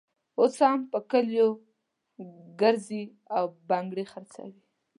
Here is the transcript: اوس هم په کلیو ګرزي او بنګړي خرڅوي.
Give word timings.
اوس 0.39 0.55
هم 0.67 0.79
په 0.91 0.99
کلیو 1.11 1.49
ګرزي 2.61 3.03
او 3.35 3.45
بنګړي 3.69 4.05
خرڅوي. 4.11 4.59